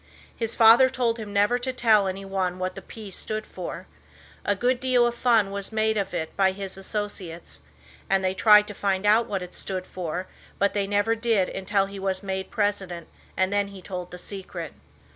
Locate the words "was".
5.51-5.71, 11.99-12.23